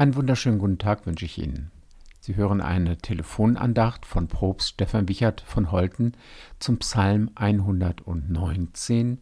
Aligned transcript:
Einen 0.00 0.16
wunderschönen 0.16 0.58
guten 0.58 0.78
Tag 0.78 1.04
wünsche 1.04 1.26
ich 1.26 1.36
Ihnen. 1.36 1.70
Sie 2.20 2.34
hören 2.34 2.62
eine 2.62 2.96
Telefonandacht 2.96 4.06
von 4.06 4.28
Propst 4.28 4.70
Stefan 4.70 5.08
Wichert 5.08 5.42
von 5.42 5.70
Holten 5.70 6.16
zum 6.58 6.78
Psalm 6.78 7.28
119 7.34 9.20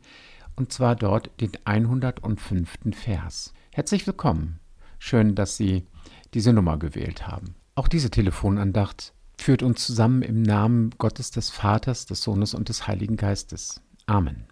und 0.54 0.72
zwar 0.72 0.94
dort 0.94 1.32
den 1.40 1.50
105. 1.64 2.78
Vers. 2.92 3.54
Herzlich 3.72 4.06
willkommen. 4.06 4.60
Schön, 5.00 5.34
dass 5.34 5.56
Sie 5.56 5.84
diese 6.32 6.52
Nummer 6.52 6.78
gewählt 6.78 7.26
haben. 7.26 7.56
Auch 7.74 7.88
diese 7.88 8.10
Telefonandacht 8.10 9.14
führt 9.36 9.64
uns 9.64 9.84
zusammen 9.84 10.22
im 10.22 10.42
Namen 10.42 10.90
Gottes 10.96 11.32
des 11.32 11.50
Vaters, 11.50 12.06
des 12.06 12.22
Sohnes 12.22 12.54
und 12.54 12.68
des 12.68 12.86
Heiligen 12.86 13.16
Geistes. 13.16 13.80
Amen. 14.06 14.46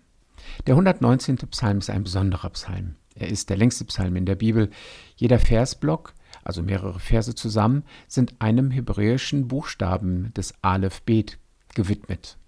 Der 0.66 0.74
119. 0.74 1.36
Psalm 1.36 1.78
ist 1.78 1.88
ein 1.88 2.02
besonderer 2.02 2.50
Psalm. 2.50 2.96
Er 3.14 3.28
ist 3.28 3.48
der 3.48 3.56
längste 3.56 3.84
Psalm 3.86 4.14
in 4.16 4.26
der 4.26 4.34
Bibel. 4.34 4.70
Jeder 5.16 5.38
Versblock, 5.38 6.12
also 6.46 6.62
mehrere 6.62 7.00
Verse 7.00 7.34
zusammen, 7.34 7.84
sind 8.08 8.34
einem 8.40 8.70
hebräischen 8.70 9.48
Buchstaben 9.48 10.32
des 10.34 10.54
Aleph 10.62 11.02
Bet 11.02 11.38
gewidmet. 11.74 12.38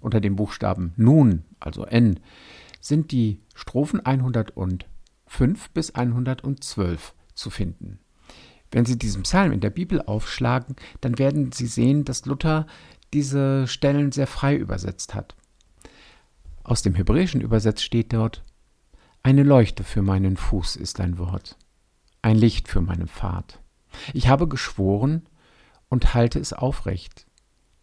Unter 0.00 0.20
dem 0.20 0.36
Buchstaben 0.36 0.92
Nun, 0.96 1.44
also 1.60 1.84
N, 1.84 2.20
sind 2.80 3.12
die 3.12 3.40
Strophen 3.54 4.04
105 4.04 5.70
bis 5.70 5.94
112 5.94 7.14
zu 7.34 7.50
finden. 7.50 7.98
Wenn 8.70 8.86
Sie 8.86 8.98
diesen 8.98 9.22
Psalm 9.22 9.52
in 9.52 9.60
der 9.60 9.70
Bibel 9.70 10.00
aufschlagen, 10.02 10.76
dann 11.00 11.18
werden 11.18 11.52
Sie 11.52 11.66
sehen, 11.66 12.04
dass 12.04 12.24
Luther 12.26 12.66
diese 13.12 13.66
Stellen 13.66 14.12
sehr 14.12 14.26
frei 14.26 14.56
übersetzt 14.56 15.14
hat. 15.14 15.36
Aus 16.64 16.82
dem 16.82 16.94
Hebräischen 16.94 17.40
übersetzt 17.40 17.82
steht 17.82 18.12
dort 18.12 18.42
eine 19.24 19.44
Leuchte 19.44 19.84
für 19.84 20.02
meinen 20.02 20.36
Fuß 20.36 20.74
ist 20.74 20.98
ein 20.98 21.16
Wort, 21.16 21.56
ein 22.22 22.36
Licht 22.36 22.68
für 22.68 22.80
meinen 22.80 23.08
Pfad. 23.08 23.60
Ich 24.14 24.28
habe 24.28 24.48
geschworen 24.48 25.26
und 25.88 26.14
halte 26.14 26.38
es 26.38 26.52
aufrecht, 26.52 27.26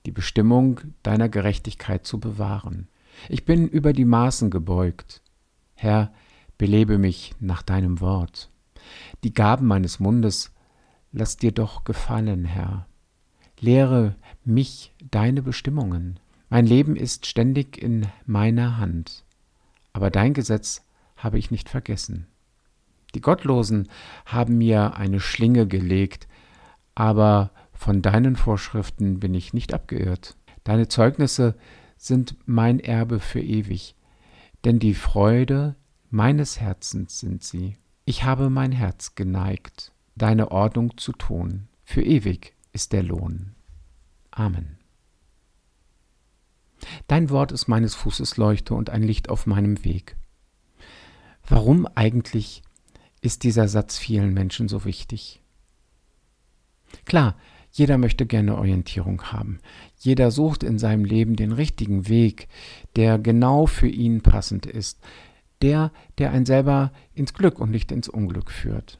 die 0.05 0.11
Bestimmung 0.11 0.79
deiner 1.03 1.29
Gerechtigkeit 1.29 2.07
zu 2.07 2.19
bewahren. 2.19 2.87
Ich 3.27 3.45
bin 3.45 3.67
über 3.67 3.93
die 3.93 4.05
Maßen 4.05 4.49
gebeugt. 4.49 5.21
Herr, 5.75 6.13
belebe 6.57 6.97
mich 6.97 7.35
nach 7.39 7.61
deinem 7.61 7.99
Wort. 7.99 8.49
Die 9.23 9.33
Gaben 9.33 9.67
meines 9.67 9.99
Mundes 9.99 10.51
lass 11.11 11.37
dir 11.37 11.51
doch 11.51 11.83
gefallen, 11.83 12.45
Herr. 12.45 12.87
Lehre 13.59 14.15
mich 14.45 14.93
deine 15.11 15.41
Bestimmungen. 15.41 16.19
Mein 16.49 16.65
Leben 16.65 16.95
ist 16.95 17.25
ständig 17.25 17.77
in 17.81 18.07
meiner 18.25 18.77
Hand, 18.77 19.25
aber 19.93 20.09
dein 20.09 20.33
Gesetz 20.33 20.83
habe 21.17 21.37
ich 21.37 21.51
nicht 21.51 21.69
vergessen. 21.69 22.27
Die 23.15 23.21
Gottlosen 23.21 23.89
haben 24.25 24.57
mir 24.57 24.95
eine 24.95 25.19
Schlinge 25.19 25.67
gelegt, 25.67 26.27
aber 26.95 27.51
von 27.73 28.01
deinen 28.01 28.35
Vorschriften 28.35 29.19
bin 29.19 29.33
ich 29.33 29.53
nicht 29.53 29.73
abgeirrt. 29.73 30.35
Deine 30.63 30.87
Zeugnisse 30.87 31.55
sind 31.97 32.35
mein 32.45 32.79
Erbe 32.79 33.19
für 33.19 33.41
ewig, 33.41 33.95
denn 34.65 34.79
die 34.79 34.93
Freude 34.93 35.75
meines 36.09 36.59
Herzens 36.59 37.19
sind 37.19 37.43
sie. 37.43 37.77
Ich 38.05 38.23
habe 38.23 38.49
mein 38.49 38.71
Herz 38.71 39.15
geneigt, 39.15 39.93
deine 40.15 40.51
Ordnung 40.51 40.97
zu 40.97 41.11
tun. 41.11 41.67
Für 41.83 42.01
ewig 42.01 42.55
ist 42.73 42.93
der 42.93 43.03
Lohn. 43.03 43.55
Amen. 44.31 44.77
Dein 47.07 47.29
Wort 47.29 47.51
ist 47.51 47.67
meines 47.67 47.95
Fußes 47.95 48.37
Leuchte 48.37 48.73
und 48.73 48.89
ein 48.89 49.03
Licht 49.03 49.29
auf 49.29 49.45
meinem 49.45 49.83
Weg. 49.83 50.15
Warum 51.47 51.87
eigentlich 51.95 52.61
ist 53.21 53.43
dieser 53.43 53.67
Satz 53.67 53.97
vielen 53.97 54.33
Menschen 54.33 54.67
so 54.67 54.85
wichtig? 54.85 55.41
Klar, 57.05 57.35
jeder 57.71 57.97
möchte 57.97 58.25
gerne 58.25 58.57
Orientierung 58.57 59.21
haben. 59.31 59.59
Jeder 59.97 60.31
sucht 60.31 60.63
in 60.63 60.79
seinem 60.79 61.05
Leben 61.05 61.35
den 61.35 61.51
richtigen 61.51 62.07
Weg, 62.07 62.47
der 62.95 63.19
genau 63.19 63.65
für 63.67 63.87
ihn 63.87 64.21
passend 64.21 64.65
ist. 64.65 64.99
Der, 65.61 65.91
der 66.17 66.31
einen 66.31 66.45
selber 66.45 66.91
ins 67.13 67.33
Glück 67.33 67.59
und 67.59 67.69
nicht 67.69 67.91
ins 67.91 68.07
Unglück 68.07 68.49
führt. 68.49 68.97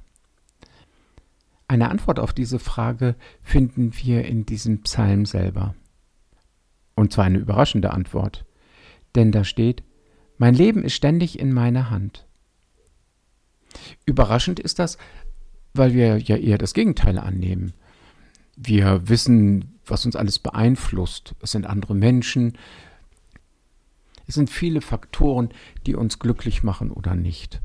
Eine 1.67 1.89
Antwort 1.89 2.19
auf 2.19 2.33
diese 2.33 2.59
Frage 2.59 3.15
finden 3.41 3.93
wir 3.95 4.25
in 4.25 4.45
diesem 4.45 4.81
Psalm 4.81 5.25
selber. 5.25 5.75
Und 6.95 7.13
zwar 7.13 7.25
eine 7.25 7.37
überraschende 7.37 7.91
Antwort. 7.91 8.45
Denn 9.15 9.31
da 9.31 9.43
steht, 9.43 9.83
mein 10.37 10.53
Leben 10.53 10.83
ist 10.83 10.93
ständig 10.93 11.39
in 11.39 11.53
meiner 11.53 11.89
Hand. 11.89 12.27
Überraschend 14.05 14.59
ist 14.59 14.79
das, 14.79 14.97
weil 15.73 15.93
wir 15.93 16.17
ja 16.17 16.35
eher 16.35 16.57
das 16.57 16.73
Gegenteil 16.73 17.17
annehmen. 17.17 17.73
Wir 18.55 19.07
wissen, 19.07 19.79
was 19.85 20.05
uns 20.05 20.15
alles 20.15 20.39
beeinflusst. 20.39 21.35
Es 21.41 21.51
sind 21.51 21.65
andere 21.65 21.95
Menschen. 21.95 22.57
Es 24.27 24.35
sind 24.35 24.49
viele 24.49 24.81
Faktoren, 24.81 25.49
die 25.85 25.95
uns 25.95 26.19
glücklich 26.19 26.63
machen 26.63 26.91
oder 26.91 27.15
nicht. 27.15 27.61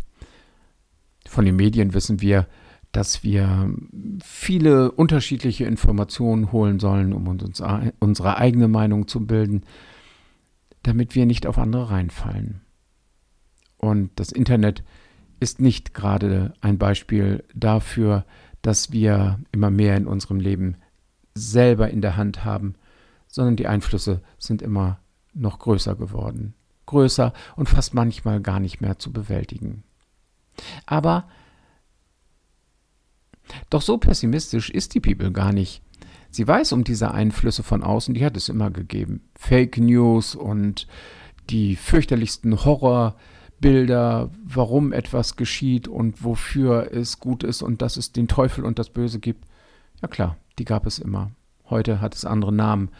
Von 1.26 1.44
den 1.44 1.56
Medien 1.56 1.94
wissen 1.94 2.20
wir, 2.20 2.46
dass 2.92 3.24
wir 3.24 3.74
viele 4.22 4.92
unterschiedliche 4.92 5.64
Informationen 5.64 6.52
holen 6.52 6.78
sollen, 6.78 7.12
um 7.12 7.26
uns 7.26 7.60
unsere 7.98 8.36
eigene 8.36 8.68
Meinung 8.68 9.08
zu 9.08 9.26
bilden, 9.26 9.64
damit 10.84 11.14
wir 11.14 11.26
nicht 11.26 11.46
auf 11.46 11.58
andere 11.58 11.90
reinfallen. 11.90 12.60
Und 13.78 14.10
das 14.16 14.30
Internet 14.30 14.84
ist 15.44 15.60
nicht 15.60 15.92
gerade 15.92 16.54
ein 16.62 16.78
Beispiel 16.78 17.44
dafür, 17.54 18.24
dass 18.62 18.92
wir 18.92 19.38
immer 19.52 19.70
mehr 19.70 19.94
in 19.94 20.06
unserem 20.06 20.40
Leben 20.40 20.78
selber 21.34 21.90
in 21.90 22.00
der 22.00 22.16
Hand 22.16 22.46
haben, 22.46 22.76
sondern 23.28 23.54
die 23.54 23.66
Einflüsse 23.66 24.22
sind 24.38 24.62
immer 24.62 25.00
noch 25.34 25.58
größer 25.58 25.96
geworden. 25.96 26.54
Größer 26.86 27.34
und 27.56 27.68
fast 27.68 27.92
manchmal 27.92 28.40
gar 28.40 28.58
nicht 28.58 28.80
mehr 28.80 28.98
zu 28.98 29.12
bewältigen. 29.12 29.84
Aber 30.86 31.28
doch 33.68 33.82
so 33.82 33.98
pessimistisch 33.98 34.70
ist 34.70 34.94
die 34.94 35.00
Bibel 35.00 35.30
gar 35.30 35.52
nicht. 35.52 35.82
Sie 36.30 36.48
weiß 36.48 36.72
um 36.72 36.84
diese 36.84 37.10
Einflüsse 37.10 37.62
von 37.62 37.82
außen, 37.82 38.14
die 38.14 38.24
hat 38.24 38.38
es 38.38 38.48
immer 38.48 38.70
gegeben. 38.70 39.28
Fake 39.34 39.76
News 39.76 40.34
und 40.34 40.86
die 41.50 41.76
fürchterlichsten 41.76 42.64
Horror, 42.64 43.16
Bilder, 43.60 44.30
warum 44.44 44.92
etwas 44.92 45.36
geschieht 45.36 45.88
und 45.88 46.22
wofür 46.24 46.92
es 46.92 47.20
gut 47.20 47.44
ist 47.44 47.62
und 47.62 47.82
dass 47.82 47.96
es 47.96 48.12
den 48.12 48.28
Teufel 48.28 48.64
und 48.64 48.78
das 48.78 48.90
Böse 48.90 49.20
gibt. 49.20 49.44
Ja 50.02 50.08
klar, 50.08 50.36
die 50.58 50.64
gab 50.64 50.86
es 50.86 50.98
immer. 50.98 51.30
Heute 51.70 52.00
hat 52.00 52.14
es 52.14 52.24
andere 52.24 52.52
Namen. 52.52 52.90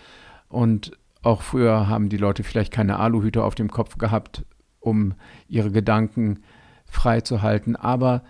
Und 0.49 0.97
auch 1.23 1.43
früher 1.43 1.89
haben 1.89 2.09
die 2.09 2.17
Leute 2.17 2.45
vielleicht 2.45 2.73
keine 2.73 2.99
Aluhüte 2.99 3.45
auf 3.45 3.55
dem 3.55 3.71
Kopf 3.71 3.99
gehabt, 3.99 4.45
um 4.81 5.15
ihre 5.49 5.71
Gedanken 5.71 6.43
frei 6.87 7.21
zu 7.21 7.43
halten, 7.43 7.77
aber 7.77 8.23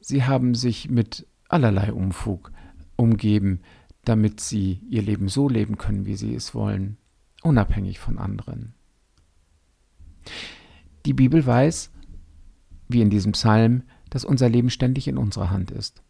sie 0.00 0.24
haben 0.24 0.54
sich 0.54 0.90
mit 0.90 1.26
allerlei 1.48 1.92
Umfug 1.92 2.50
umgeben, 2.96 3.60
damit 4.04 4.40
sie 4.40 4.80
ihr 4.88 5.02
Leben 5.02 5.28
so 5.28 5.48
leben 5.48 5.78
können, 5.78 6.06
wie 6.06 6.16
sie 6.16 6.34
es 6.34 6.54
wollen, 6.54 6.96
unabhängig 7.42 7.98
von 7.98 8.18
anderen. 8.18 8.74
Die 11.04 11.14
Bibel 11.14 11.44
weiß, 11.44 11.90
wie 12.88 13.00
in 13.00 13.10
diesem 13.10 13.32
Psalm, 13.32 13.82
dass 14.10 14.24
unser 14.24 14.48
Leben 14.48 14.70
ständig 14.70 15.08
in 15.08 15.18
unserer 15.18 15.50
Hand 15.50 15.70
ist. 15.70 16.02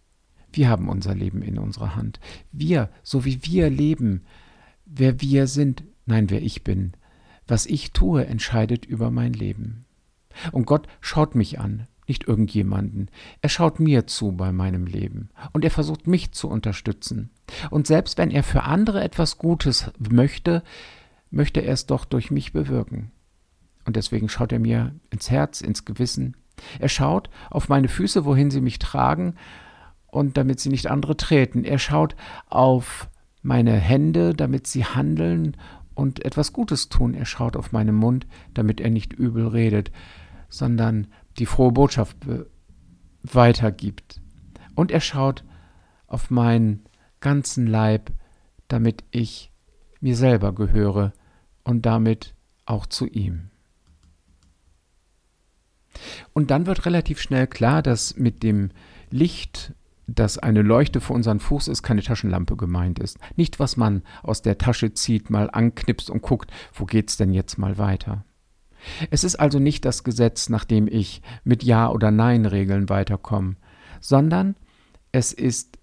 Wir 0.53 0.69
haben 0.69 0.89
unser 0.89 1.15
Leben 1.15 1.43
in 1.43 1.59
unserer 1.59 1.97
Hand. 1.97 2.21
Wir, 2.51 2.91
so 3.03 3.25
wie 3.25 3.45
wir 3.45 3.71
leben, 3.71 4.23
wer 4.85 5.21
wir 5.21 5.47
sind, 5.47 5.85
nein, 6.05 6.29
wer 6.31 6.43
ich 6.43 6.65
bin, 6.65 6.93
was 7.47 7.67
ich 7.67 7.93
tue, 7.93 8.27
entscheidet 8.27 8.85
über 8.85 9.11
mein 9.11 9.33
Leben. 9.33 9.85
Und 10.51 10.67
Gott 10.67 10.89
schaut 11.01 11.35
mich 11.35 11.59
an, 11.59 11.87
nicht 12.07 12.27
irgendjemanden. 12.27 13.09
Er 13.41 13.49
schaut 13.49 13.81
mir 13.81 14.07
zu 14.07 14.33
bei 14.33 14.53
meinem 14.53 14.87
Leben 14.87 15.31
und 15.53 15.65
er 15.65 15.71
versucht 15.71 16.07
mich 16.07 16.33
zu 16.33 16.49
unterstützen. 16.49 17.31
Und 17.71 17.87
selbst 17.87 18.19
wenn 18.19 18.31
er 18.31 18.43
für 18.43 18.65
andere 18.65 19.03
etwas 19.03 19.39
Gutes 19.39 19.91
möchte, 19.99 20.63
möchte 21.31 21.61
er 21.61 21.73
es 21.73 21.87
doch 21.87 22.05
durch 22.05 22.31
mich 22.31 22.53
bewirken. 22.53 23.12
Und 23.85 23.97
deswegen 23.97 24.29
schaut 24.29 24.53
er 24.53 24.59
mir 24.59 24.95
ins 25.11 25.31
Herz, 25.31 25.61
ins 25.61 25.85
Gewissen. 25.85 26.37
Er 26.79 26.89
schaut 26.89 27.31
auf 27.51 27.69
meine 27.69 27.89
Füße, 27.89 28.25
wohin 28.25 28.51
sie 28.51 28.61
mich 28.61 28.79
tragen, 28.79 29.35
und 30.07 30.37
damit 30.37 30.61
sie 30.61 30.69
nicht 30.69 30.89
andere 30.89 31.17
treten. 31.17 31.65
Er 31.65 31.79
schaut 31.79 32.17
auf 32.49 33.09
meine 33.43 33.73
Hände, 33.73 34.35
damit 34.35 34.67
sie 34.67 34.85
handeln 34.85 35.57
und 35.95 36.25
etwas 36.25 36.53
Gutes 36.53 36.91
tun. 36.91 37.15
Er 37.15 37.25
schaut 37.25 37.57
auf 37.57 37.73
meinen 37.73 37.95
Mund, 37.95 38.27
damit 38.55 38.81
er 38.81 38.91
nicht 38.91 39.13
übel 39.15 39.49
redet, 39.49 39.91
sondern 40.49 41.07
die 41.39 41.47
frohe 41.47 41.73
Botschaft 41.73 42.17
weitergibt. 43.23 44.21
Und 44.75 44.91
er 44.91 45.01
schaut 45.01 45.45
auf 46.07 46.31
meinen 46.31 46.85
ganzen 47.21 47.67
Leib, 47.67 48.13
damit 48.69 49.05
ich 49.11 49.51
mir 50.01 50.17
selber 50.17 50.55
gehöre 50.55 51.13
und 51.65 51.87
damit 51.87 52.35
auch 52.67 52.87
zu 52.87 53.07
ihm. 53.07 53.52
Und 56.33 56.51
dann 56.51 56.67
wird 56.67 56.87
relativ 56.87 57.21
schnell 57.21 57.47
klar, 57.47 57.83
dass 57.83 58.17
mit 58.17 58.43
dem 58.43 58.71
Licht 59.11 59.75
dass 60.07 60.39
eine 60.39 60.63
Leuchte 60.63 61.01
vor 61.01 61.17
unseren 61.17 61.41
Fuß 61.41 61.69
ist, 61.69 61.83
keine 61.83 62.03
Taschenlampe 62.03 62.57
gemeint 62.57 62.99
ist. 62.99 63.19
Nicht, 63.37 63.61
was 63.61 63.77
man 63.77 64.03
aus 64.23 64.43
der 64.43 64.59
Tasche 64.59 64.93
zieht, 64.95 65.31
mal 65.31 65.49
anknipst 65.51 66.11
und 66.11 66.23
guckt, 66.23 66.51
wo 66.75 66.85
geht's 66.85 67.17
denn 67.17 67.33
jetzt 67.33 67.59
mal 67.59 67.79
weiter. 67.79 68.25
Es 69.11 69.25
ist 69.25 69.37
also 69.37 69.59
nicht 69.59 69.85
das 69.85 70.03
Gesetz, 70.03 70.49
nach 70.49 70.65
dem 70.65 70.89
ich 70.89 71.23
mit 71.45 71.63
Ja 71.63 71.89
oder 71.89 72.11
Nein 72.11 72.47
Regeln 72.47 72.89
weiterkomme, 72.89 73.57
sondern 74.01 74.57
es 75.13 75.33
ist 75.33 75.79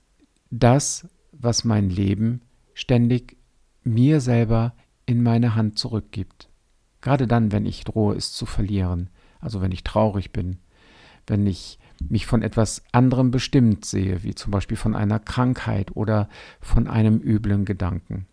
das, 0.52 1.08
was 1.32 1.64
mein 1.64 1.90
Leben 1.90 2.42
ständig 2.74 3.38
mir 3.84 4.20
selber 4.20 4.76
in 5.06 5.24
meine 5.24 5.56
Hand 5.56 5.80
zurückgibt. 5.80 6.50
Gerade 7.02 7.28
dann, 7.28 7.54
wenn 7.54 7.66
ich 7.66 7.86
drohe, 7.86 8.16
es 8.16 8.34
zu 8.34 8.46
verlieren, 8.46 9.10
also 9.40 9.62
wenn 9.62 9.72
ich 9.72 9.84
traurig 9.84 10.32
bin, 10.32 10.58
wenn 11.28 11.46
ich 11.48 11.80
mich 12.08 12.26
von 12.26 12.42
etwas 12.42 12.84
anderem 12.92 13.32
bestimmt 13.32 13.86
sehe, 13.86 14.24
wie 14.24 14.36
zum 14.36 14.52
Beispiel 14.52 14.78
von 14.78 14.96
einer 14.96 15.20
Krankheit 15.20 15.96
oder 15.96 16.30
von 16.62 16.88
einem 16.88 17.20
üblen 17.20 17.66
Gedanken. 17.66 18.26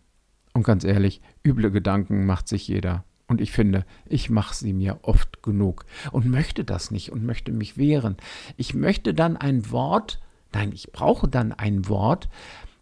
Und 0.52 0.62
ganz 0.62 0.84
ehrlich, 0.84 1.20
üble 1.44 1.70
Gedanken 1.70 2.24
macht 2.26 2.48
sich 2.48 2.68
jeder. 2.68 3.04
Und 3.28 3.40
ich 3.40 3.50
finde, 3.50 3.84
ich 4.06 4.30
mache 4.30 4.54
sie 4.54 4.72
mir 4.72 5.00
oft 5.02 5.42
genug 5.42 5.84
und 6.12 6.26
möchte 6.26 6.64
das 6.64 6.90
nicht 6.90 7.10
und 7.10 7.24
möchte 7.24 7.52
mich 7.52 7.76
wehren. 7.76 8.16
Ich 8.56 8.72
möchte 8.72 9.14
dann 9.14 9.36
ein 9.36 9.70
Wort, 9.70 10.20
nein, 10.52 10.70
ich 10.72 10.92
brauche 10.92 11.28
dann 11.28 11.52
ein 11.52 11.88
Wort, 11.88 12.28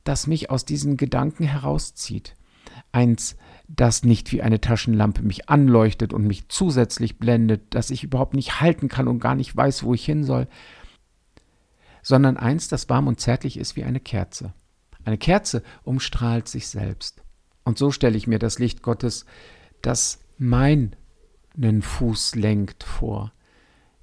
das 0.04 0.26
mich 0.26 0.50
aus 0.50 0.66
diesen 0.66 0.98
Gedanken 0.98 1.44
herauszieht. 1.44 2.34
Eins, 2.94 3.36
das 3.66 4.04
nicht 4.04 4.30
wie 4.30 4.40
eine 4.40 4.60
Taschenlampe 4.60 5.22
mich 5.22 5.48
anleuchtet 5.48 6.12
und 6.12 6.26
mich 6.26 6.48
zusätzlich 6.48 7.18
blendet, 7.18 7.62
das 7.74 7.90
ich 7.90 8.04
überhaupt 8.04 8.34
nicht 8.34 8.60
halten 8.60 8.88
kann 8.88 9.08
und 9.08 9.18
gar 9.18 9.34
nicht 9.34 9.56
weiß, 9.56 9.82
wo 9.82 9.94
ich 9.94 10.04
hin 10.04 10.22
soll, 10.22 10.46
sondern 12.02 12.36
eins, 12.36 12.68
das 12.68 12.88
warm 12.88 13.08
und 13.08 13.18
zärtlich 13.18 13.56
ist 13.56 13.74
wie 13.74 13.82
eine 13.82 13.98
Kerze. 13.98 14.52
Eine 15.04 15.18
Kerze 15.18 15.64
umstrahlt 15.82 16.46
sich 16.46 16.68
selbst. 16.68 17.22
Und 17.64 17.78
so 17.78 17.90
stelle 17.90 18.16
ich 18.16 18.28
mir 18.28 18.38
das 18.38 18.60
Licht 18.60 18.82
Gottes, 18.82 19.26
das 19.82 20.20
meinen 20.38 20.94
Fuß 21.80 22.36
lenkt, 22.36 22.84
vor, 22.84 23.32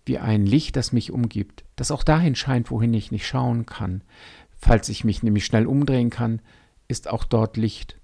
wie 0.05 0.17
ein 0.17 0.45
Licht, 0.45 0.75
das 0.75 0.91
mich 0.91 1.11
umgibt, 1.11 1.63
das 1.77 1.91
auch 1.91 2.03
dahin 2.03 2.35
scheint, 2.35 2.71
wohin 2.71 2.93
ich 2.93 3.11
nicht 3.11 3.25
schauen 3.25 3.65
kann. 3.65 4.03
Falls 4.57 4.89
ich 4.89 5.05
mich 5.05 5.23
nämlich 5.23 5.45
schnell 5.45 5.65
umdrehen 5.65 6.09
kann, 6.09 6.41
ist 6.89 7.07
auch 7.07 7.23
dort 7.23 7.55
Licht. 7.55 8.00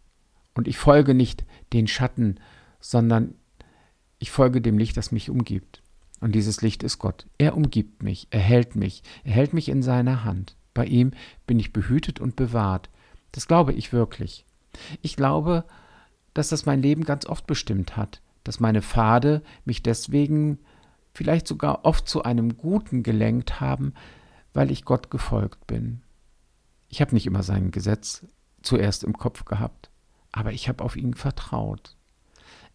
Und 0.58 0.68
ich 0.68 0.78
folge 0.78 1.14
nicht 1.14 1.46
den 1.72 1.86
Schatten, 1.86 2.40
sondern 2.80 3.36
ich 4.18 4.32
folge 4.32 4.60
dem 4.60 4.80
Licht, 4.80 4.98
das 4.98 5.12
mich 5.12 5.30
umgibt. 5.30 5.84
Und 6.20 6.34
dieses 6.34 6.64
Licht 6.64 6.82
ist 6.82 6.98
Gott. 6.98 7.28
Er 7.38 7.56
umgibt 7.56 8.02
mich, 8.02 8.28
er 8.32 8.40
hält 8.40 8.76
mich, 8.76 9.04
er 9.24 9.34
hält 9.34 9.54
mich 9.54 9.70
in 9.70 9.84
seiner 9.84 10.24
Hand. 10.24 10.56
Bei 10.74 10.86
ihm 10.86 11.12
bin 11.46 11.60
ich 11.60 11.74
behütet 11.74 12.20
und 12.20 12.36
bewahrt. 12.36 12.90
Das 13.34 13.48
glaube 13.48 13.72
ich 13.74 13.94
wirklich. 13.94 14.46
Ich 15.04 15.16
glaube, 15.16 15.64
dass 16.34 16.50
das 16.50 16.66
mein 16.66 16.82
Leben 16.82 17.04
ganz 17.04 17.28
oft 17.28 17.46
bestimmt 17.46 17.96
hat, 17.96 18.24
dass 18.44 18.60
meine 18.60 18.82
Pfade 18.82 19.44
mich 19.64 19.84
deswegen 19.84 20.58
vielleicht 21.14 21.48
sogar 21.48 21.86
oft 21.86 22.10
zu 22.10 22.24
einem 22.24 22.58
Guten 22.58 23.04
gelenkt 23.04 23.62
haben, 23.62 23.94
weil 24.54 24.72
ich 24.72 24.86
Gott 24.86 25.12
gefolgt 25.12 25.68
bin. 25.68 26.02
Ich 26.90 27.00
habe 27.00 27.14
nicht 27.14 27.28
immer 27.28 27.44
sein 27.44 27.70
Gesetz 27.70 28.26
zuerst 28.64 29.04
im 29.04 29.14
Kopf 29.14 29.46
gehabt 29.46 29.87
aber 30.38 30.54
ich 30.54 30.70
habe 30.70 30.84
auf 30.84 30.96
ihn 30.96 31.16
vertraut. 31.16 31.98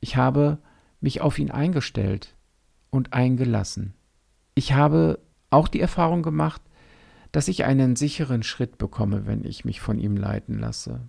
Ich 0.01 0.17
habe 0.17 0.59
mich 1.01 1.21
auf 1.21 1.39
ihn 1.39 1.53
eingestellt 1.53 2.35
und 2.91 3.13
eingelassen. 3.13 3.95
Ich 4.57 4.73
habe 4.73 5.21
auch 5.51 5.69
die 5.69 5.81
Erfahrung 5.81 6.23
gemacht, 6.23 6.61
dass 7.31 7.47
ich 7.47 7.65
einen 7.65 7.95
sicheren 7.95 8.43
Schritt 8.43 8.79
bekomme, 8.79 9.27
wenn 9.27 9.45
ich 9.45 9.65
mich 9.65 9.81
von 9.81 9.99
ihm 9.99 10.17
leiten 10.17 10.59
lasse. 10.59 11.09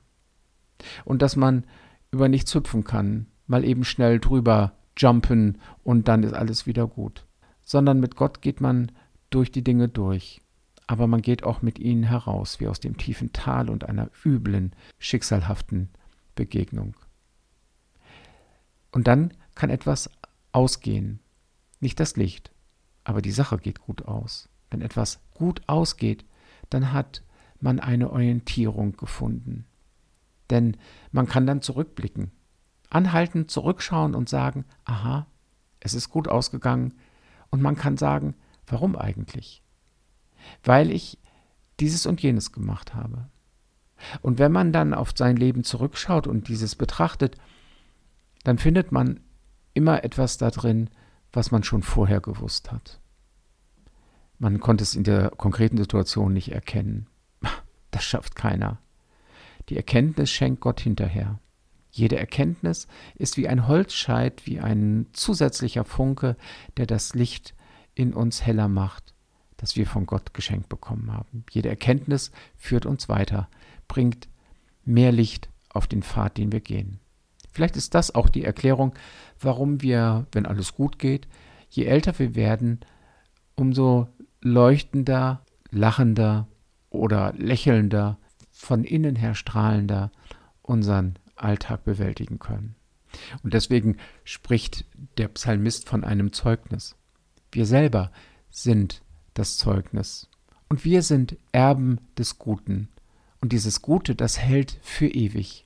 Und 1.06 1.24
dass 1.24 1.36
man 1.36 1.66
über 2.12 2.30
nichts 2.30 2.54
hüpfen 2.54 2.84
kann, 2.84 3.26
mal 3.48 3.66
eben 3.66 3.84
schnell 3.84 4.20
drüber 4.20 4.74
jumpen 4.96 5.58
und 5.84 6.08
dann 6.08 6.22
ist 6.22 6.34
alles 6.34 6.68
wieder 6.68 6.86
gut. 6.86 7.26
Sondern 7.64 8.00
mit 8.00 8.16
Gott 8.16 8.44
geht 8.44 8.62
man 8.62 8.92
durch 9.32 9.52
die 9.52 9.64
Dinge 9.64 9.90
durch. 9.90 10.42
Aber 10.86 11.08
man 11.08 11.24
geht 11.24 11.44
auch 11.44 11.64
mit 11.64 11.80
ihnen 11.80 12.04
heraus, 12.04 12.60
wie 12.60 12.68
aus 12.68 12.80
dem 12.80 12.98
tiefen 12.98 13.34
Tal 13.34 13.70
und 13.72 13.90
einer 13.90 14.12
üblen, 14.24 14.76
schicksalhaften 15.00 15.90
Begegnung. 16.36 16.96
Und 18.92 19.08
dann 19.08 19.34
kann 19.56 19.70
etwas 19.70 20.10
ausgehen. 20.52 21.20
Nicht 21.80 22.00
das 22.00 22.16
Licht, 22.16 22.52
aber 23.04 23.22
die 23.22 23.32
Sache 23.32 23.58
geht 23.58 23.82
gut 23.82 24.06
aus. 24.06 24.50
Wenn 24.70 24.82
etwas 24.82 25.20
gut 25.34 25.62
ausgeht, 25.68 26.26
dann 26.70 26.94
hat 26.94 27.24
man 27.60 27.80
eine 27.80 28.12
Orientierung 28.12 28.98
gefunden. 28.98 29.66
Denn 30.50 30.78
man 31.12 31.28
kann 31.28 31.46
dann 31.46 31.62
zurückblicken, 31.62 32.32
anhalten, 32.90 33.48
zurückschauen 33.48 34.16
und 34.16 34.30
sagen, 34.30 34.66
aha, 34.86 35.28
es 35.80 35.94
ist 35.94 36.10
gut 36.10 36.28
ausgegangen. 36.28 36.94
Und 37.50 37.62
man 37.62 37.76
kann 37.76 37.98
sagen, 37.98 38.36
warum 38.68 38.96
eigentlich? 38.96 39.64
Weil 40.64 40.92
ich 40.92 41.18
dieses 41.80 42.06
und 42.06 42.22
jenes 42.22 42.52
gemacht 42.52 42.94
habe. 42.94 43.30
Und 44.22 44.40
wenn 44.40 44.52
man 44.52 44.72
dann 44.72 44.94
auf 44.94 45.12
sein 45.16 45.36
Leben 45.38 45.64
zurückschaut 45.64 46.28
und 46.28 46.48
dieses 46.48 46.76
betrachtet, 46.76 47.38
dann 48.44 48.58
findet 48.58 48.92
man 48.92 49.20
immer 49.74 50.04
etwas 50.04 50.38
da 50.38 50.50
drin, 50.52 50.90
was 51.32 51.52
man 51.52 51.64
schon 51.64 51.84
vorher 51.84 52.22
gewusst 52.22 52.72
hat. 52.72 53.00
Man 54.38 54.60
konnte 54.60 54.84
es 54.84 54.96
in 54.96 55.04
der 55.04 55.30
konkreten 55.30 55.78
Situation 55.78 56.34
nicht 56.34 56.52
erkennen. 56.52 57.08
Das 57.92 58.04
schafft 58.04 58.36
keiner. 58.36 58.80
Die 59.70 59.78
Erkenntnis 59.78 60.32
schenkt 60.32 60.62
Gott 60.62 60.80
hinterher. 60.80 61.40
Jede 61.92 62.18
Erkenntnis 62.18 62.88
ist 63.14 63.38
wie 63.38 63.48
ein 63.48 63.68
Holzscheit, 63.68 64.48
wie 64.48 64.60
ein 64.60 65.06
zusätzlicher 65.14 65.86
Funke, 65.86 66.36
der 66.78 66.88
das 66.88 67.14
Licht 67.14 67.54
in 67.94 68.16
uns 68.16 68.44
heller 68.44 68.68
macht, 68.68 69.14
das 69.58 69.76
wir 69.76 69.86
von 69.86 70.08
Gott 70.08 70.34
geschenkt 70.34 70.70
bekommen 70.70 71.14
haben. 71.14 71.46
Jede 71.52 71.70
Erkenntnis 71.70 72.32
führt 72.58 72.88
uns 72.88 73.10
weiter 73.10 73.48
bringt 73.88 74.28
mehr 74.86 75.12
Licht 75.12 75.50
auf 75.70 75.88
den 75.88 76.04
Pfad, 76.04 76.38
den 76.38 76.52
wir 76.52 76.62
gehen. 76.62 77.00
Vielleicht 77.52 77.78
ist 77.78 77.94
das 77.94 78.14
auch 78.14 78.30
die 78.30 78.44
Erklärung, 78.44 78.94
warum 79.40 79.82
wir, 79.82 80.26
wenn 80.32 80.46
alles 80.46 80.74
gut 80.74 80.98
geht, 80.98 81.28
je 81.70 81.86
älter 81.86 82.18
wir 82.18 82.36
werden, 82.36 82.80
umso 83.56 84.08
leuchtender, 84.42 85.46
lachender 85.70 86.48
oder 86.90 87.34
lächelnder, 87.34 88.18
von 88.52 88.84
innen 88.84 89.16
her 89.16 89.36
strahlender 89.36 90.12
unseren 90.62 91.20
Alltag 91.36 91.84
bewältigen 91.84 92.40
können. 92.40 92.76
Und 93.44 93.54
deswegen 93.54 93.98
spricht 94.24 94.86
der 95.18 95.28
Psalmist 95.28 95.88
von 95.88 96.04
einem 96.04 96.34
Zeugnis. 96.34 96.96
Wir 97.52 97.66
selber 97.66 98.12
sind 98.50 99.04
das 99.34 99.58
Zeugnis. 99.58 100.30
Und 100.70 100.86
wir 100.86 101.04
sind 101.04 101.38
Erben 101.52 102.00
des 102.18 102.40
Guten. 102.40 102.90
Und 103.44 103.52
dieses 103.52 103.82
Gute, 103.82 104.16
das 104.16 104.40
hält 104.40 104.80
für 104.84 105.06
ewig. 105.06 105.66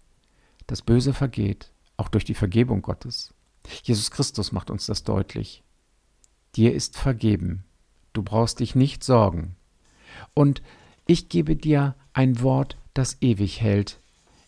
Das 0.66 0.82
Böse 0.82 1.14
vergeht, 1.14 1.72
auch 1.96 2.08
durch 2.08 2.26
die 2.26 2.34
Vergebung 2.34 2.82
Gottes. 2.82 3.36
Jesus 3.84 4.10
Christus 4.10 4.52
macht 4.52 4.72
uns 4.72 4.88
das 4.88 5.04
deutlich. 5.04 5.62
Dir 6.56 6.74
ist 6.74 6.98
vergeben. 6.98 7.66
Du 8.14 8.24
brauchst 8.24 8.62
dich 8.62 8.74
nicht 8.74 9.04
sorgen. 9.04 9.58
Und 10.34 10.64
ich 11.06 11.30
gebe 11.30 11.56
dir 11.56 11.94
ein 12.14 12.42
Wort, 12.42 12.78
das 12.96 13.22
ewig 13.22 13.62
hält. 13.62 14.00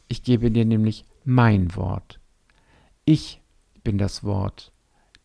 Ich 0.07 0.23
gebe 0.23 0.49
dir 0.49 0.65
nämlich 0.65 1.05
mein 1.23 1.75
Wort. 1.75 2.19
Ich 3.05 3.43
bin 3.83 3.99
das 3.99 4.23
Wort, 4.23 4.71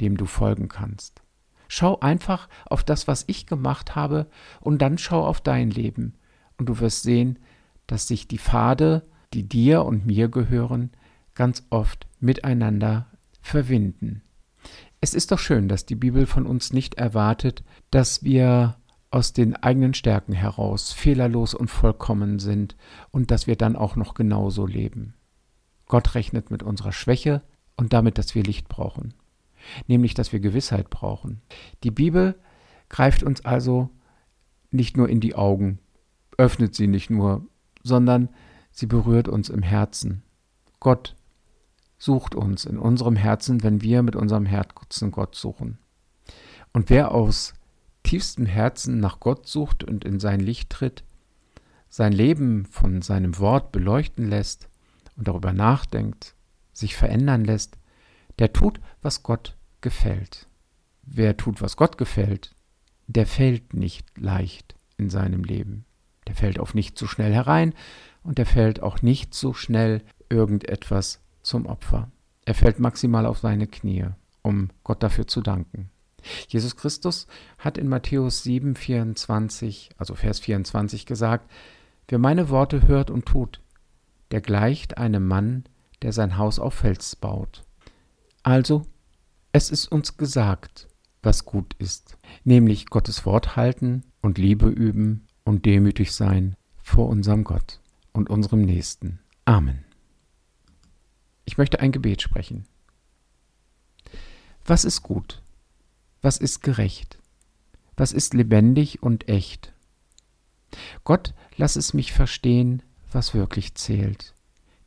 dem 0.02 0.18
du 0.18 0.26
folgen 0.26 0.68
kannst. 0.68 1.22
Schau 1.68 1.98
einfach 2.00 2.50
auf 2.66 2.84
das, 2.84 3.08
was 3.08 3.24
ich 3.28 3.46
gemacht 3.46 3.96
habe, 3.96 4.28
und 4.60 4.82
dann 4.82 4.98
schau 4.98 5.26
auf 5.26 5.40
dein 5.40 5.70
Leben, 5.70 6.12
und 6.58 6.68
du 6.68 6.80
wirst 6.80 7.02
sehen, 7.02 7.38
dass 7.86 8.08
sich 8.08 8.28
die 8.28 8.38
Pfade, 8.38 9.02
die 9.32 9.48
dir 9.48 9.84
und 9.84 10.06
mir 10.06 10.28
gehören, 10.28 10.90
ganz 11.34 11.64
oft 11.70 12.06
miteinander 12.20 13.06
verwinden. 13.40 14.22
Es 15.00 15.14
ist 15.14 15.32
doch 15.32 15.38
schön, 15.38 15.68
dass 15.68 15.84
die 15.84 15.96
Bibel 15.96 16.26
von 16.26 16.46
uns 16.46 16.72
nicht 16.72 16.94
erwartet, 16.94 17.62
dass 17.90 18.22
wir 18.22 18.76
aus 19.10 19.32
den 19.32 19.54
eigenen 19.54 19.94
Stärken 19.94 20.32
heraus 20.32 20.92
fehlerlos 20.92 21.54
und 21.54 21.68
vollkommen 21.68 22.38
sind 22.38 22.74
und 23.10 23.30
dass 23.30 23.46
wir 23.46 23.56
dann 23.56 23.76
auch 23.76 23.96
noch 23.96 24.14
genauso 24.14 24.66
leben. 24.66 25.14
Gott 25.86 26.14
rechnet 26.14 26.50
mit 26.50 26.62
unserer 26.62 26.92
Schwäche 26.92 27.42
und 27.76 27.92
damit, 27.92 28.18
dass 28.18 28.34
wir 28.34 28.42
Licht 28.42 28.68
brauchen, 28.68 29.14
nämlich 29.86 30.14
dass 30.14 30.32
wir 30.32 30.40
Gewissheit 30.40 30.90
brauchen. 30.90 31.42
Die 31.84 31.90
Bibel 31.90 32.34
greift 32.88 33.22
uns 33.22 33.44
also 33.44 33.90
nicht 34.70 34.96
nur 34.96 35.08
in 35.08 35.20
die 35.20 35.34
Augen, 35.34 35.78
öffnet 36.36 36.74
sie 36.74 36.88
nicht 36.88 37.10
nur 37.10 37.46
sondern 37.84 38.30
sie 38.72 38.86
berührt 38.86 39.28
uns 39.28 39.48
im 39.48 39.62
Herzen. 39.62 40.22
Gott 40.80 41.14
sucht 41.98 42.34
uns 42.34 42.64
in 42.64 42.78
unserem 42.78 43.16
Herzen, 43.16 43.62
wenn 43.62 43.80
wir 43.80 44.02
mit 44.02 44.16
unserem 44.16 44.46
Herzen 44.46 45.12
Gott 45.12 45.36
suchen. 45.36 45.78
Und 46.72 46.90
wer 46.90 47.12
aus 47.12 47.54
tiefstem 48.02 48.46
Herzen 48.46 48.98
nach 48.98 49.20
Gott 49.20 49.46
sucht 49.46 49.84
und 49.84 50.04
in 50.04 50.18
sein 50.18 50.40
Licht 50.40 50.70
tritt, 50.70 51.04
sein 51.88 52.12
Leben 52.12 52.66
von 52.66 53.02
seinem 53.02 53.38
Wort 53.38 53.70
beleuchten 53.70 54.28
lässt 54.28 54.68
und 55.16 55.28
darüber 55.28 55.52
nachdenkt, 55.52 56.34
sich 56.72 56.96
verändern 56.96 57.44
lässt, 57.44 57.78
der 58.40 58.52
tut, 58.52 58.80
was 59.00 59.22
Gott 59.22 59.56
gefällt. 59.80 60.48
Wer 61.02 61.36
tut, 61.36 61.62
was 61.62 61.76
Gott 61.76 61.98
gefällt, 61.98 62.54
der 63.06 63.26
fällt 63.26 63.74
nicht 63.74 64.18
leicht 64.18 64.74
in 64.96 65.10
seinem 65.10 65.44
Leben. 65.44 65.84
Der 66.26 66.34
fällt 66.34 66.58
auf 66.58 66.74
nicht 66.74 66.98
so 66.98 67.06
schnell 67.06 67.32
herein 67.32 67.74
und 68.22 68.38
der 68.38 68.46
fällt 68.46 68.82
auch 68.82 69.02
nicht 69.02 69.34
so 69.34 69.52
schnell 69.52 70.02
irgendetwas 70.28 71.20
zum 71.42 71.66
Opfer. 71.66 72.10
Er 72.44 72.54
fällt 72.54 72.78
maximal 72.78 73.26
auf 73.26 73.38
seine 73.38 73.66
Knie, 73.66 74.06
um 74.42 74.70
Gott 74.82 75.02
dafür 75.02 75.26
zu 75.26 75.40
danken. 75.40 75.90
Jesus 76.48 76.76
Christus 76.76 77.26
hat 77.58 77.78
in 77.78 77.88
Matthäus 77.88 78.42
7, 78.42 78.74
24, 78.74 79.90
also 79.98 80.14
Vers 80.14 80.40
24 80.40 81.06
gesagt, 81.06 81.50
wer 82.08 82.18
meine 82.18 82.48
Worte 82.48 82.86
hört 82.86 83.10
und 83.10 83.26
tut, 83.26 83.60
der 84.30 84.40
gleicht 84.40 84.98
einem 84.98 85.26
Mann, 85.26 85.64
der 86.02 86.12
sein 86.12 86.38
Haus 86.38 86.58
auf 86.58 86.74
Fels 86.74 87.16
baut. 87.16 87.64
Also, 88.42 88.82
es 89.52 89.70
ist 89.70 89.90
uns 89.90 90.16
gesagt, 90.16 90.88
was 91.22 91.44
gut 91.44 91.74
ist, 91.78 92.16
nämlich 92.42 92.86
Gottes 92.86 93.24
Wort 93.24 93.56
halten 93.56 94.02
und 94.20 94.38
Liebe 94.38 94.68
üben 94.68 95.26
und 95.44 95.66
demütig 95.66 96.12
sein 96.12 96.56
vor 96.82 97.08
unserem 97.08 97.44
Gott 97.44 97.80
und 98.12 98.30
unserem 98.30 98.62
Nächsten. 98.62 99.20
Amen. 99.44 99.84
Ich 101.44 101.58
möchte 101.58 101.80
ein 101.80 101.92
Gebet 101.92 102.22
sprechen. 102.22 102.64
Was 104.64 104.84
ist 104.84 105.02
gut? 105.02 105.42
Was 106.22 106.38
ist 106.38 106.62
gerecht? 106.62 107.18
Was 107.96 108.12
ist 108.12 108.34
lebendig 108.34 109.02
und 109.02 109.28
echt? 109.28 109.72
Gott, 111.04 111.34
lass 111.56 111.76
es 111.76 111.94
mich 111.94 112.12
verstehen, 112.12 112.82
was 113.12 113.34
wirklich 113.34 113.74
zählt. 113.74 114.34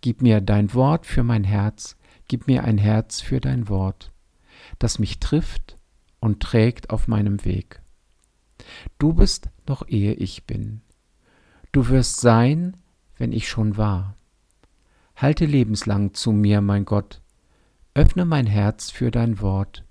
Gib 0.01 0.21
mir 0.21 0.41
dein 0.41 0.73
Wort 0.73 1.05
für 1.05 1.23
mein 1.23 1.43
Herz, 1.43 1.95
gib 2.27 2.47
mir 2.47 2.63
ein 2.63 2.77
Herz 2.77 3.21
für 3.21 3.39
dein 3.39 3.69
Wort, 3.69 4.11
das 4.79 4.99
mich 4.99 5.19
trifft 5.19 5.77
und 6.19 6.41
trägt 6.41 6.89
auf 6.89 7.07
meinem 7.07 7.45
Weg. 7.45 7.81
Du 8.98 9.13
bist 9.13 9.50
noch 9.67 9.88
ehe 9.88 10.13
ich 10.13 10.46
bin. 10.46 10.81
Du 11.72 11.89
wirst 11.89 12.22
sein, 12.22 12.77
wenn 13.17 13.31
ich 13.31 13.48
schon 13.48 13.77
war. 13.77 14.15
Halte 15.15 15.46
lebenslang 15.46 16.13
zu 16.13 16.31
mir, 16.31 16.62
mein 16.62 16.86
Gott, 16.86 17.22
öffne 17.93 18.25
mein 18.25 18.46
Herz 18.46 18.91
für 18.91 19.10
dein 19.10 19.41
Wort, 19.41 19.84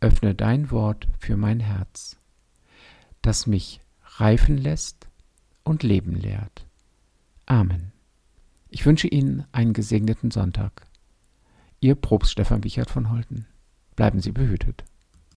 öffne 0.00 0.34
dein 0.34 0.70
Wort 0.70 1.08
für 1.18 1.36
mein 1.36 1.60
Herz, 1.60 2.18
das 3.22 3.46
mich 3.46 3.80
reifen 4.18 4.58
lässt 4.58 5.08
und 5.64 5.82
leben 5.82 6.14
lehrt. 6.14 6.66
Amen. 7.46 7.92
Ich 8.68 8.84
wünsche 8.84 9.08
Ihnen 9.08 9.46
einen 9.52 9.72
gesegneten 9.72 10.30
Sonntag. 10.30 10.86
Ihr 11.80 11.94
Propst 11.94 12.32
Stefan 12.32 12.64
Wichert 12.64 12.90
von 12.90 13.10
Holten. 13.10 13.46
Bleiben 13.94 14.20
Sie 14.20 14.32
behütet. 14.32 14.84